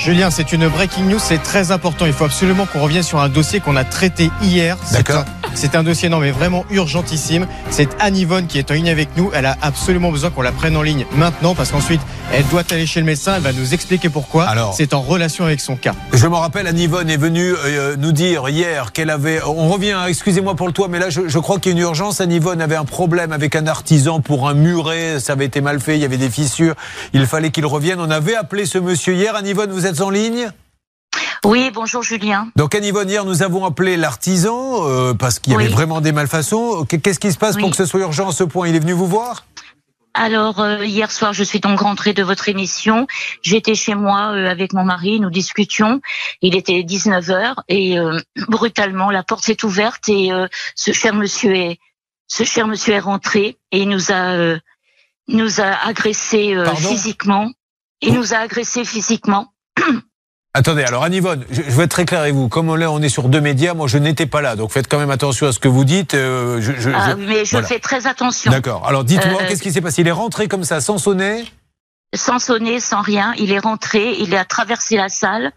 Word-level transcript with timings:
Julien, 0.00 0.30
c'est 0.30 0.52
une 0.52 0.66
breaking 0.66 1.04
news, 1.04 1.18
c'est 1.18 1.42
très 1.42 1.72
important. 1.72 2.06
Il 2.06 2.14
faut 2.14 2.24
absolument 2.24 2.64
qu'on 2.64 2.80
revienne 2.80 3.02
sur 3.02 3.20
un 3.20 3.28
dossier 3.28 3.60
qu'on 3.60 3.76
a 3.76 3.84
traité 3.84 4.30
hier. 4.40 4.78
D'accord. 4.92 5.26
C'est 5.54 5.74
un 5.74 5.82
dossier, 5.82 6.08
non, 6.08 6.18
mais 6.20 6.30
vraiment 6.30 6.64
urgentissime. 6.70 7.46
C'est 7.70 7.88
Anne 8.00 8.16
Yvonne 8.16 8.46
qui 8.46 8.58
est 8.58 8.70
en 8.70 8.74
ligne 8.74 8.88
avec 8.90 9.08
nous. 9.16 9.30
Elle 9.34 9.46
a 9.46 9.56
absolument 9.62 10.10
besoin 10.10 10.30
qu'on 10.30 10.42
la 10.42 10.52
prenne 10.52 10.76
en 10.76 10.82
ligne 10.82 11.04
maintenant 11.12 11.54
parce 11.54 11.70
qu'ensuite, 11.70 12.00
elle 12.32 12.46
doit 12.46 12.62
aller 12.70 12.86
chez 12.86 13.00
le 13.00 13.06
médecin. 13.06 13.34
Elle 13.36 13.42
va 13.42 13.52
nous 13.52 13.74
expliquer 13.74 14.08
pourquoi. 14.08 14.44
Alors- 14.44 14.74
c'est 14.74 14.94
en 14.94 15.00
relation 15.02 15.44
avec 15.44 15.60
son 15.60 15.76
cas. 15.76 15.92
Je 16.12 16.26
me 16.26 16.34
rappelle, 16.36 16.66
Anne 16.66 16.78
Yvonne 16.78 17.10
est 17.10 17.16
venue 17.16 17.52
euh, 17.64 17.96
nous 17.98 18.12
dire 18.12 18.48
hier 18.48 18.92
qu'elle 18.92 19.10
avait. 19.10 19.42
On 19.44 19.68
revient, 19.68 19.92
hein, 19.92 20.06
excusez-moi 20.08 20.54
pour 20.54 20.66
le 20.66 20.72
toit, 20.72 20.88
mais 20.88 20.98
là, 20.98 21.10
je, 21.10 21.28
je 21.28 21.38
crois 21.38 21.58
qu'il 21.58 21.72
y 21.72 21.74
a 21.74 21.78
une 21.78 21.82
urgence. 21.84 22.20
Anne 22.20 22.32
Yvonne 22.32 22.60
avait 22.62 22.76
un 22.76 22.84
problème 22.84 23.32
avec 23.32 23.54
un 23.56 23.66
artisan 23.66 24.20
pour 24.20 24.48
un 24.48 24.54
muret. 24.54 25.20
Ça 25.20 25.32
avait 25.34 25.46
été 25.46 25.60
mal 25.60 25.80
fait, 25.80 25.96
il 25.96 26.00
y 26.00 26.04
avait 26.04 26.16
des 26.16 26.30
fissures. 26.30 26.74
Il 27.12 27.26
fallait 27.26 27.50
qu'il 27.50 27.66
revienne. 27.66 28.00
On 28.00 28.10
avait 28.10 28.34
appelé 28.34 28.64
ce 28.66 28.78
monsieur 28.78 29.14
hier. 29.14 29.34
Anne 29.36 29.46
Yvonne, 29.46 29.70
vous 29.70 29.86
êtes 29.86 30.00
en 30.00 30.10
ligne? 30.10 30.50
Oui, 31.44 31.70
bonjour 31.72 32.02
Julien. 32.02 32.48
Donc, 32.56 32.74
Anne 32.74 32.84
Yvonne, 32.84 33.08
hier, 33.08 33.24
nous 33.24 33.42
avons 33.42 33.64
appelé 33.64 33.96
l'artisan 33.96 34.86
euh, 34.86 35.14
parce 35.14 35.38
qu'il 35.38 35.52
y 35.54 35.56
avait 35.56 35.68
vraiment 35.68 36.00
des 36.00 36.12
malfaçons. 36.12 36.84
Qu'est-ce 36.84 37.18
qui 37.18 37.32
se 37.32 37.38
passe 37.38 37.56
pour 37.56 37.70
que 37.70 37.76
ce 37.76 37.86
soit 37.86 38.00
urgent 38.00 38.28
à 38.28 38.32
ce 38.32 38.44
point? 38.44 38.68
Il 38.68 38.76
est 38.76 38.80
venu 38.80 38.92
vous 38.92 39.06
voir? 39.06 39.44
Alors 40.12 40.60
euh, 40.60 40.84
hier 40.84 41.10
soir, 41.10 41.32
je 41.32 41.44
suis 41.44 41.60
donc 41.60 41.80
rentrée 41.80 42.12
de 42.12 42.22
votre 42.22 42.48
émission. 42.48 43.06
J'étais 43.42 43.74
chez 43.74 43.94
moi 43.94 44.32
euh, 44.32 44.50
avec 44.50 44.72
mon 44.72 44.84
mari, 44.84 45.20
nous 45.20 45.30
discutions. 45.30 46.00
Il 46.42 46.56
était 46.56 46.82
19 46.82 47.30
heures 47.30 47.62
et 47.68 47.98
euh, 47.98 48.18
brutalement 48.48 49.10
la 49.10 49.22
porte 49.22 49.44
s'est 49.44 49.64
ouverte 49.64 50.08
et 50.08 50.32
euh, 50.32 50.48
ce 50.74 50.92
cher 50.92 51.14
monsieur 51.14 51.54
est 51.54 51.78
ce 52.26 52.44
cher 52.44 52.66
monsieur 52.66 52.94
est 52.94 53.00
rentré 53.00 53.56
et 53.70 53.86
nous 53.86 54.10
a 54.10 54.32
euh, 54.32 54.58
nous 55.28 55.60
a 55.60 55.86
agressé 55.86 56.54
euh, 56.54 56.74
physiquement. 56.74 57.50
Il 58.00 58.14
nous 58.14 58.34
a 58.34 58.38
agressé 58.38 58.84
physiquement. 58.84 59.52
Attendez, 60.52 60.82
alors 60.82 61.04
Anne 61.04 61.14
Yvonne, 61.14 61.44
je, 61.50 61.62
je 61.62 61.70
vais 61.70 61.84
être 61.84 61.90
très 61.92 62.04
clair 62.04 62.20
avec 62.20 62.34
vous. 62.34 62.48
Comme 62.48 62.74
là, 62.74 62.90
on 62.90 63.00
est 63.00 63.08
sur 63.08 63.28
deux 63.28 63.40
médias, 63.40 63.72
moi 63.72 63.86
je 63.86 63.98
n'étais 63.98 64.26
pas 64.26 64.40
là. 64.40 64.56
Donc 64.56 64.72
faites 64.72 64.88
quand 64.88 64.98
même 64.98 65.10
attention 65.10 65.46
à 65.46 65.52
ce 65.52 65.60
que 65.60 65.68
vous 65.68 65.84
dites. 65.84 66.14
euh, 66.14 66.60
je- 66.60 66.72
je- 66.72 66.90
Ah, 66.92 67.14
mais 67.14 67.44
je 67.44 67.52
voilà. 67.52 67.68
fais 67.68 67.78
très 67.78 68.08
attention. 68.08 68.50
D'accord. 68.50 68.84
Alors 68.86 69.04
dites-moi, 69.04 69.42
Euh, 69.42 69.46
qu'est-ce 69.48 69.62
qui 69.62 69.70
s'est 69.70 69.80
passé? 69.80 70.02
Il 70.02 70.08
est 70.08 70.12
rentré 70.12 70.48
comme 70.48 70.64
ça, 70.64 70.80
sans 70.80 70.98
sonner? 70.98 71.44
Sans 72.16 72.40
sonner, 72.40 72.80
sans 72.80 73.00
rien. 73.00 73.32
Il 73.38 73.52
est 73.52 73.60
rentré, 73.60 74.16
il 74.18 74.34
a 74.34 74.44
traversé 74.44 74.96
la 74.96 75.08
salle 75.08 75.52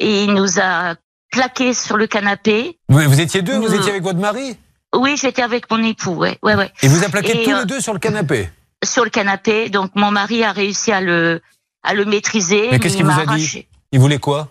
et 0.00 0.24
il 0.24 0.34
nous 0.34 0.58
a 0.58 0.96
plaqué 1.30 1.72
sur 1.72 1.96
le 1.96 2.08
canapé. 2.08 2.78
vous, 2.88 2.98
vous 3.00 3.20
étiez 3.20 3.42
deux? 3.42 3.56
Vous 3.56 3.72
Euh. 3.72 3.76
étiez 3.78 3.90
avec 3.90 4.02
votre 4.02 4.18
mari? 4.18 4.56
Oui, 4.96 5.16
j'étais 5.16 5.42
avec 5.42 5.70
mon 5.70 5.82
époux, 5.84 6.14
ouais, 6.14 6.36
ouais, 6.42 6.56
ouais. 6.56 6.72
Et 6.82 6.88
vous 6.88 7.04
a 7.04 7.08
plaqué 7.08 7.42
Et, 7.42 7.44
tous 7.44 7.52
euh, 7.52 7.60
les 7.60 7.66
deux 7.66 7.80
sur 7.80 7.92
le 7.92 8.00
canapé? 8.00 8.48
Sur 8.84 9.04
le 9.04 9.10
canapé, 9.10 9.68
donc 9.68 9.92
mon 9.94 10.10
mari 10.10 10.42
a 10.42 10.50
réussi 10.50 10.90
à 10.90 11.00
le 11.00 11.40
à 11.84 11.94
le 11.94 12.04
maîtriser. 12.04 12.68
Mais 12.72 12.80
qu'est-ce 12.80 12.94
il 12.94 12.96
qu'il 12.96 13.06
vous 13.06 13.12
m'a 13.12 13.32
a 13.32 13.36
dit. 13.36 13.68
Il 13.96 14.00
voulait 14.00 14.18
quoi? 14.18 14.50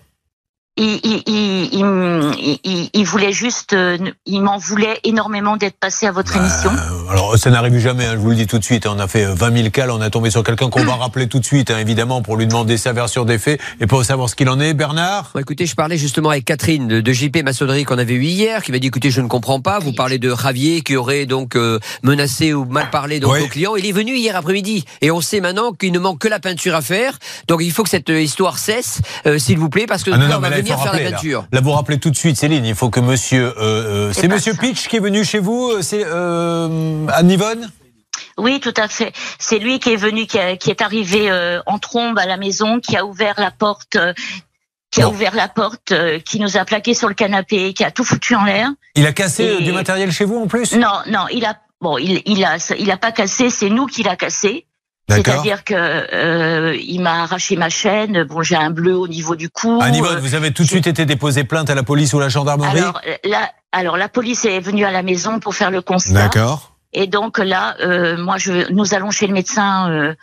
Il, 0.77 0.99
il, 1.03 1.23
il, 1.27 1.69
il, 1.73 2.59
il- 2.63 2.89
il 2.93 3.05
voulait 3.05 3.31
juste, 3.31 3.73
euh, 3.73 3.97
il 4.25 4.41
m'en 4.41 4.57
voulait 4.57 4.99
énormément 5.03 5.57
d'être 5.57 5.77
passé 5.79 6.05
à 6.07 6.11
votre 6.11 6.35
émission. 6.35 6.71
Euh, 6.71 7.11
Alors 7.11 7.37
ça 7.37 7.49
n'arrive 7.49 7.77
jamais, 7.79 8.05
hein, 8.05 8.11
je 8.13 8.17
vous 8.17 8.29
le 8.29 8.35
dis 8.35 8.47
tout 8.47 8.59
de 8.59 8.63
suite. 8.63 8.85
hein. 8.85 8.93
On 8.95 8.99
a 8.99 9.07
fait 9.07 9.25
euh, 9.25 9.33
20 9.33 9.55
000 9.57 9.69
cas, 9.69 9.85
là, 9.85 9.95
on 9.95 10.01
a 10.01 10.09
tombé 10.09 10.29
sur 10.31 10.43
quelqu'un 10.43 10.69
qu'on 10.69 10.83
va 10.83 10.95
rappeler 10.95 11.27
tout 11.27 11.39
de 11.39 11.45
suite, 11.45 11.71
hein, 11.71 11.79
évidemment, 11.79 12.21
pour 12.21 12.37
lui 12.37 12.47
demander 12.47 12.77
sa 12.77 12.93
version 12.93 13.25
des 13.25 13.37
faits 13.37 13.59
et 13.79 13.87
pour 13.87 14.03
savoir 14.03 14.29
ce 14.29 14.35
qu'il 14.35 14.49
en 14.49 14.59
est. 14.59 14.73
Bernard? 14.73 15.31
Bon, 15.33 15.39
écoutez, 15.39 15.65
je 15.65 15.75
parlais 15.75 15.97
justement 15.97 16.29
avec 16.29 16.45
Catherine 16.45 16.87
de, 16.87 17.01
de 17.01 17.11
JP 17.13 17.43
Maçonnerie 17.43 17.83
qu'on 17.85 17.97
avait 17.97 18.13
eu 18.13 18.23
hier, 18.23 18.63
qui 18.63 18.71
m'a 18.71 18.79
dit 18.79 18.87
écoutez, 18.87 19.11
je 19.11 19.21
ne 19.21 19.27
comprends 19.27 19.61
pas. 19.61 19.79
Vous 19.79 19.93
parlez 19.93 20.17
de 20.19 20.33
Javier 20.35 20.81
qui 20.81 20.95
aurait 20.95 21.25
donc 21.25 21.55
euh, 21.55 21.79
menacé 22.03 22.53
ou 22.53 22.65
mal 22.65 22.89
parlé 22.89 23.19
donc 23.19 23.33
Oui. 23.33 23.39
au 23.41 23.47
client. 23.47 23.75
Il 23.75 23.85
est 23.85 23.91
venu 23.91 24.15
hier 24.15 24.35
après-midi 24.35 24.85
et 25.01 25.11
on 25.11 25.21
sait 25.21 25.39
maintenant 25.41 25.71
qu'il 25.73 25.91
ne 25.91 25.99
manque 25.99 26.19
que 26.19 26.27
la 26.27 26.39
peinture 26.39 26.75
à 26.75 26.81
faire. 26.81 27.17
Donc 27.47 27.61
il 27.63 27.71
faut 27.71 27.83
que 27.83 27.89
cette 27.89 28.09
euh, 28.09 28.21
histoire 28.21 28.57
cesse, 28.59 28.99
euh, 29.25 29.37
s'il 29.37 29.57
vous 29.57 29.69
plaît, 29.69 29.85
parce 29.87 30.03
que 30.03 30.11
Ah 30.11 30.17
non, 30.17 30.27
là, 30.27 30.39
non, 30.39 30.47
on 30.47 30.64
venir 30.65 30.75
faire 30.83 30.91
rappeler, 30.91 31.03
la 31.05 31.09
là. 31.11 31.15
peinture. 31.17 31.45
Là, 31.51 31.61
vous 31.61 31.71
rappelez 31.71 31.99
tout 31.99 32.09
de 32.09 32.15
suite, 32.15 32.37
Céline, 32.37 32.65
il 32.65 32.75
faut 32.75 32.89
que 32.89 32.99
monsieur... 32.99 33.53
euh, 33.57 34.09
euh, 34.09 34.13
C'est 34.13 34.21
c'est 34.21 34.27
pas 34.27 34.35
monsieur. 34.35 34.53
Pitch 34.53 34.87
qui 34.87 34.97
est 34.97 34.99
venu 34.99 35.23
chez 35.23 35.39
vous, 35.39 35.69
euh, 35.71 35.81
c'est 35.81 36.03
euh, 36.05 37.07
Anne 37.13 37.31
Yvonne? 37.31 37.71
Oui, 38.37 38.59
tout 38.59 38.73
à 38.77 38.87
fait. 38.87 39.13
C'est 39.39 39.59
lui 39.59 39.79
qui 39.79 39.93
est 39.93 39.97
venu, 39.97 40.25
qui, 40.27 40.37
a- 40.39 40.57
qui 40.57 40.69
est 40.69 40.81
arrivé 40.81 41.29
euh, 41.31 41.61
en 41.65 41.79
trombe 41.79 42.17
à 42.19 42.25
la 42.25 42.37
maison, 42.37 42.79
qui 42.79 42.97
a 42.97 43.05
ouvert 43.05 43.35
la 43.37 43.51
porte, 43.51 43.95
euh, 43.95 44.13
qui 44.91 45.01
a 45.01 45.09
ouvert 45.09 45.35
la 45.35 45.47
porte, 45.47 45.91
euh, 45.91 46.19
qui 46.19 46.39
nous 46.39 46.57
a 46.57 46.65
plaqué 46.65 46.93
sur 46.93 47.07
le 47.07 47.13
canapé, 47.13 47.73
qui 47.73 47.83
a 47.83 47.91
tout 47.91 48.03
foutu 48.03 48.35
en 48.35 48.43
l'air. 48.45 48.69
Il 48.95 49.05
a 49.05 49.13
cassé 49.13 49.57
Et- 49.59 49.63
du 49.63 49.71
matériel 49.71 50.11
chez 50.11 50.25
vous 50.25 50.37
en 50.37 50.47
plus? 50.47 50.73
Non, 50.73 50.99
non, 51.07 51.27
il 51.31 51.45
a 51.45 51.57
bon, 51.81 51.97
il, 51.97 52.21
il 52.25 52.43
a 52.45 52.57
il 52.77 52.89
a 52.91 52.97
pas 52.97 53.11
cassé, 53.11 53.49
c'est 53.49 53.69
nous 53.69 53.85
qui 53.85 54.03
l'a 54.03 54.15
cassé. 54.15 54.65
C'est-à-dire 55.07 55.63
que 55.63 55.73
euh, 55.75 56.75
il 56.75 56.99
m'a 56.99 57.23
arraché 57.23 57.55
ma 57.55 57.69
chaîne. 57.69 58.23
Bon, 58.23 58.41
j'ai 58.41 58.55
un 58.55 58.71
bleu 58.71 58.95
au 58.95 59.07
niveau 59.07 59.35
du 59.35 59.49
cou. 59.49 59.79
Yvonne, 59.93 60.17
Euh, 60.17 60.19
vous 60.19 60.33
avez 60.35 60.51
tout 60.51 60.63
de 60.63 60.67
suite 60.67 60.87
été 60.87 61.05
déposé 61.05 61.43
plainte 61.43 61.69
à 61.69 61.75
la 61.75 61.83
police 61.83 62.13
ou 62.13 62.17
à 62.17 62.21
la 62.21 62.29
gendarmerie 62.29 62.79
alors 62.79 62.99
là, 63.23 63.51
alors 63.71 63.97
la 63.97 64.09
police 64.09 64.45
est 64.45 64.59
venue 64.59 64.83
à 64.83 64.91
la 64.91 65.03
maison 65.03 65.39
pour 65.39 65.53
faire 65.53 65.69
le 65.69 65.81
constat. 65.81 66.13
D'accord. 66.13 66.75
Et 66.93 67.07
donc 67.07 67.37
là, 67.37 67.75
euh, 67.81 68.17
moi, 68.17 68.37
je, 68.37 68.71
nous 68.71 68.93
allons 68.93 69.11
chez 69.11 69.27
le 69.27 69.33
médecin 69.33 69.91
euh, 69.91 70.15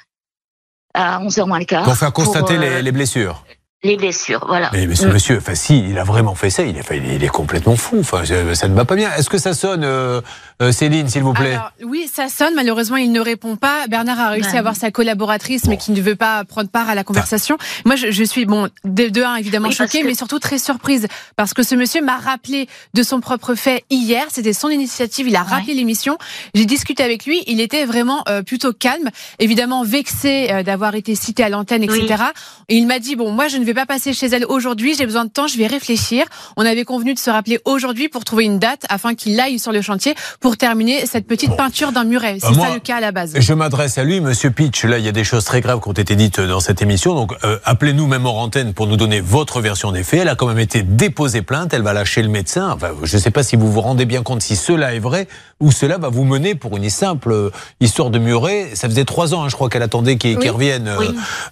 à 0.95 1.21
11h 1.21 1.47
moins 1.47 1.59
le 1.59 1.65
quart. 1.67 1.85
Pour 1.85 1.97
faire 1.97 2.13
constater 2.13 2.57
pour, 2.57 2.65
euh, 2.65 2.77
les, 2.77 2.83
les 2.83 2.93
blessures. 2.93 3.45
Les 3.85 3.97
blessures. 3.97 4.45
Voilà. 4.47 4.71
Mais, 4.73 4.87
mais 4.87 4.95
ce 4.95 5.07
Mm. 5.07 5.13
monsieur, 5.13 5.37
enfin 5.39 5.55
si, 5.57 5.85
il 5.89 5.99
a 5.99 6.05
vraiment 6.05 6.35
fait 6.37 6.51
ça, 6.51 6.63
il 6.63 6.77
est, 6.77 6.81
enfin, 6.81 6.95
il 6.95 7.05
est- 7.11 7.17
il 7.17 7.25
est 7.25 7.29
complètement 7.29 7.75
fou. 7.75 7.97
Enfin, 8.01 8.23
ça 8.25 8.69
ne 8.69 8.75
va 8.75 8.85
pas 8.85 8.95
bien. 8.95 9.11
Est-ce 9.17 9.29
que 9.29 9.39
ça 9.39 9.55
sonne, 9.55 9.83
euh, 9.85 10.21
euh, 10.63 10.71
Céline, 10.71 11.09
s'il 11.09 11.23
vous 11.25 11.33
plaît? 11.33 11.55
Alors, 11.55 11.73
oui, 11.85 12.09
ça 12.13 12.29
sonne. 12.29 12.55
Malheureusement, 12.55 12.97
il 12.97 13.11
ne 13.11 13.21
répond 13.21 13.57
pas. 13.57 13.89
Bernard 13.89 14.21
a 14.21 14.29
réussi 14.31 14.51
Ouais. 14.51 14.57
à 14.57 14.59
avoir 14.61 14.77
sa 14.77 14.93
collaboratrice, 14.93 15.65
mais 15.67 15.77
qui 15.79 15.91
ne 15.91 16.01
veut 16.01 16.15
pas 16.15 16.45
prendre 16.45 16.69
part 16.71 16.89
à 16.89 16.95
la 16.95 17.03
conversation. 17.03 17.59
Moi, 17.85 17.97
je, 17.97 18.13
je 18.13 18.23
suis, 18.23 18.45
bon, 18.47 18.69
de, 18.85 19.09
de 19.09 19.23
un, 19.23 19.35
évidemment 19.35 19.69
Oui, 19.69 19.75
choquée, 19.75 20.03
que- 20.03 20.07
mais 20.07 20.15
surtout 20.15 20.39
très 20.39 20.59
surprise. 20.59 21.09
Parce 21.37 21.53
que 21.53 21.65
ce 21.65 21.75
monsieur 21.75 22.03
m'a 22.03 22.19
rappelé 22.19 22.69
de 22.95 23.03
son 23.03 23.21
propre 23.21 23.55
fait 23.57 23.85
hier. 23.91 24.27
C'était 24.31 24.53
son 24.53 24.69
initiative. 24.69 25.27
Il 25.27 25.35
a 25.35 25.43
rappelé 25.43 25.75
l'émission. 25.75 26.19
J'ai 26.55 26.67
discuté 26.67 27.03
avec 27.03 27.27
lui. 27.27 27.43
Il 27.49 27.61
était 27.61 27.85
vraiment 27.85 28.23
euh, 28.29 28.43
plutôt 28.43 28.73
calme. 28.73 29.11
Évidemment, 29.41 29.83
vexé 29.83 30.49
euh, 30.53 30.63
d'avoir 30.63 30.95
été 30.95 31.17
cité 31.17 31.43
à 31.43 31.49
l'antenne, 31.49 31.83
etc. 31.83 32.05
Oui. 32.09 32.15
Et 32.69 32.77
il 32.77 32.87
m'a 32.87 33.01
dit, 33.01 33.17
bon, 33.17 33.33
moi, 33.33 33.49
je 33.49 33.57
ne 33.57 33.65
vais 33.65 33.72
pas 33.75 33.87
passer 33.87 34.13
chez 34.13 34.27
elle 34.27 34.45
aujourd'hui. 34.47 34.95
J'ai 34.97 35.07
besoin 35.07 35.25
de 35.25 35.31
temps. 35.31 35.47
Je 35.47 35.57
vais 35.59 35.67
réfléchir. 35.67 36.25
On 36.57 36.65
avait 36.67 36.85
convenu 36.85 37.15
de 37.15 37.19
se 37.19 37.31
rappeler 37.31 37.59
aujourd'hui 37.65 38.09
pour 38.09 38.25
trouver 38.25 38.45
une 38.45 38.59
date 38.59 38.83
afin 38.89 39.15
qu'il 39.15 39.39
aille 39.41 39.59
sur 39.59 39.73
le 39.73 39.83
chantier 39.83 40.15
pour 40.41 40.57
terminer 40.57 41.07
cette 41.07 41.27
petite 41.27 41.51
Bon. 41.51 41.57
peinture 41.57 41.93
d'un 41.93 42.05
muret. 42.05 42.39
C'est 42.41 42.49
Euh, 42.49 42.53
moi, 42.53 42.69
ça 42.69 42.75
le 42.75 42.81
cas 42.81 42.97
à 42.97 43.01
la 43.01 43.13
base. 43.13 43.33
Je 43.39 43.53
m'adresse 43.55 43.99
à 43.99 44.05
lui, 44.05 44.21
Monsieur 44.21 44.51
Pitch. 44.51 44.85
Là, 44.85 44.99
il 44.99 45.05
y 45.05 45.09
a 45.09 45.13
des 45.13 45.25
choses 45.25 45.45
très 45.45 45.61
graves 45.61 45.81
qui 45.81 45.89
ont 45.89 45.93
été 45.93 46.17
dites 46.17 46.41
dans 46.41 46.61
cette 46.61 46.83
émission. 46.83 47.15
Donc, 47.15 47.33
euh, 47.45 47.59
appelez-nous 47.65 48.07
même 48.07 48.27
hors 48.27 48.39
antenne 48.39 48.75
pour 48.75 48.87
nous 48.87 48.97
donner 48.97 49.21
votre 49.21 49.61
version 49.61 49.93
des 49.93 50.03
faits. 50.03 50.21
Elle 50.21 50.29
a 50.29 50.35
quand 50.35 50.47
même 50.47 50.59
été 50.59 50.83
déposée 50.83 51.43
plainte. 51.43 51.73
Elle 51.75 51.83
va 51.83 51.93
lâcher 51.93 52.23
le 52.23 52.29
médecin. 52.29 52.71
Enfin, 52.71 52.91
je 53.03 53.17
ne 53.17 53.21
sais 53.21 53.31
pas 53.31 53.43
si 53.43 53.57
vous 53.57 53.71
vous 53.71 53.81
rendez 53.81 54.05
bien 54.05 54.23
compte 54.23 54.43
si 54.43 54.57
cela 54.57 54.95
est 54.95 54.99
vrai 54.99 55.29
ou 55.61 55.71
cela 55.73 55.99
va 55.99 56.09
vous 56.09 56.25
mener 56.25 56.55
pour 56.55 56.77
une 56.77 56.91
simple 56.91 57.33
euh, 57.33 57.51
histoire 57.81 58.11
de 58.11 58.19
muret. 58.19 58.71
Ça 58.75 58.89
faisait 58.89 59.05
trois 59.05 59.35
ans, 59.35 59.45
hein, 59.45 59.49
je 59.49 59.55
crois, 59.55 59.69
qu'elle 59.69 59.83
attendait 59.83 60.17
qu'il 60.17 60.37
Oui. 60.39 60.49
revienne 60.49 60.89
euh, 60.89 60.97
Oui. 60.99 61.07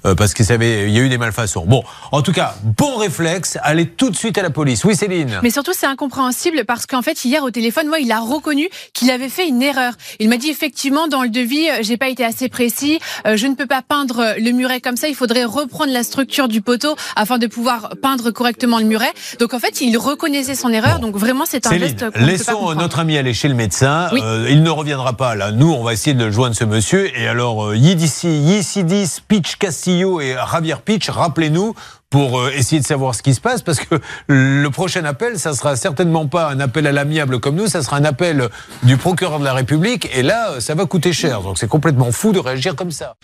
euh, 0.06 0.14
parce 0.14 0.34
qu'il 0.34 0.44
savait, 0.44 0.84
il 0.88 0.90
y 0.94 0.98
a 0.98 1.02
eu 1.02 1.08
des 1.08 1.18
malfaçons. 1.18 1.64
Bon, 1.66 1.82
en 2.12 2.22
tout 2.22 2.32
cas, 2.32 2.54
bon 2.62 2.96
réflexe. 2.96 3.58
Allez 3.62 3.86
tout 3.86 4.10
de 4.10 4.16
suite 4.16 4.36
à 4.38 4.42
la 4.42 4.50
police. 4.50 4.84
Oui, 4.84 4.94
Céline. 4.96 5.38
Mais 5.42 5.50
surtout, 5.50 5.72
c'est 5.74 5.86
incompréhensible 5.86 6.64
parce 6.64 6.86
qu'en 6.86 7.02
fait, 7.02 7.24
hier 7.24 7.42
au 7.42 7.50
téléphone, 7.50 7.88
moi, 7.88 7.98
il 8.00 8.10
a 8.12 8.20
reconnu 8.20 8.68
qu'il 8.92 9.10
avait 9.10 9.28
fait 9.28 9.48
une 9.48 9.62
erreur. 9.62 9.92
Il 10.18 10.28
m'a 10.28 10.36
dit 10.36 10.50
effectivement, 10.50 11.08
dans 11.08 11.22
le 11.22 11.28
devis, 11.28 11.68
euh, 11.68 11.78
j'ai 11.82 11.96
pas 11.96 12.08
été 12.08 12.24
assez 12.24 12.48
précis. 12.48 12.98
euh, 13.26 13.36
je 13.36 13.46
ne 13.46 13.54
peux 13.54 13.66
pas 13.66 13.82
peindre 13.82 14.34
le 14.38 14.50
muret 14.52 14.80
comme 14.80 14.96
ça. 14.96 15.08
Il 15.08 15.14
faudrait 15.14 15.44
reprendre 15.44 15.92
la 15.92 16.02
structure 16.02 16.48
du 16.48 16.62
poteau 16.62 16.96
afin 17.16 17.38
de 17.38 17.46
pouvoir 17.46 17.90
peindre 18.02 18.30
correctement 18.30 18.78
le 18.78 18.84
muret. 18.84 19.12
Donc 19.38 19.54
en 19.54 19.58
fait, 19.58 19.80
il 19.80 19.96
reconnaissait 19.96 20.54
son 20.54 20.70
erreur. 20.70 20.98
Donc 20.98 21.16
vraiment, 21.16 21.44
c'est 21.46 21.66
un 21.66 21.70
Céline, 21.70 21.88
geste 21.88 22.06
laissons 22.16 22.74
notre 22.74 22.98
ami 22.98 23.16
aller 23.16 23.34
chez 23.34 23.48
le 23.48 23.54
médecin. 23.54 24.08
Oui. 24.12 24.20
Euh, 24.22 24.48
il 24.50 24.62
ne 24.62 24.70
reviendra 24.70 25.16
pas 25.16 25.34
là. 25.34 25.52
Nous, 25.52 25.70
on 25.70 25.82
va 25.82 25.92
essayer 25.92 26.14
de 26.14 26.30
joindre 26.30 26.54
ce 26.54 26.64
monsieur. 26.64 27.16
Et 27.18 27.26
alors, 27.26 27.66
euh, 27.66 27.76
Yidissi, 27.76 28.28
Yisidis, 28.28 29.18
Pitch 29.26 29.56
Castillo 29.56 30.20
et 30.20 30.36
Javier 30.50 30.76
Pitch, 30.84 31.08
rappelez-nous 31.08 31.74
pour 32.10 32.40
euh, 32.40 32.50
essayer 32.50 32.80
de 32.80 32.86
savoir 32.86 33.14
ce 33.14 33.22
qui 33.22 33.34
se 33.34 33.40
passe, 33.40 33.62
parce 33.62 33.78
que 33.78 34.00
le 34.26 34.68
prochain 34.68 35.04
appel, 35.04 35.38
ça 35.38 35.54
sera 35.54 35.76
certainement 35.76 36.26
pas 36.26 36.48
un 36.50 36.58
appel 36.58 36.86
à 36.88 36.92
l'amiable 36.92 37.38
comme 37.38 37.54
nous, 37.54 37.68
ça 37.68 37.82
sera 37.82 37.96
un 37.96 38.04
appel 38.04 38.48
du 38.82 38.96
procureur 38.96 39.38
de 39.38 39.44
la 39.44 39.54
République, 39.54 40.10
et 40.14 40.22
là, 40.22 40.60
ça 40.60 40.74
va 40.74 40.86
coûter 40.86 41.12
cher. 41.12 41.40
Donc 41.42 41.58
c'est 41.58 41.68
complètement 41.68 42.10
fou 42.10 42.32
de 42.32 42.40
réagir 42.40 42.74
comme 42.74 42.90
ça. 42.90 43.14